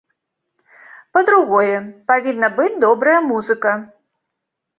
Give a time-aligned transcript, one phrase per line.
[1.17, 1.75] Па-другое,
[2.13, 3.77] павінна быць добрая музыка.